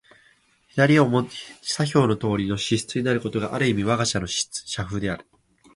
[0.71, 1.29] 左表
[2.07, 5.27] のとおりの支出になることが、ある意味わが社の社風である。